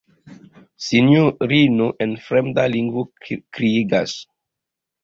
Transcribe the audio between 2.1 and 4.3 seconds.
fremda lingvo kriegas.